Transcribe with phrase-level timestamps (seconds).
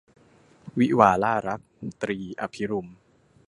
[0.79, 1.61] วิวาห์ล่ารัก-
[2.01, 2.87] ตรี อภิรุม